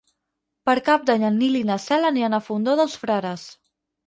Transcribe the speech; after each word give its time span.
Per 0.69 0.73
Cap 0.87 1.05
d'Any 1.09 1.25
en 1.29 1.37
Nil 1.41 1.59
i 1.59 1.61
na 1.73 1.77
Cel 1.83 2.09
aniran 2.09 2.37
al 2.39 2.43
Fondó 2.47 2.75
dels 2.81 2.97
Frares. 3.05 3.47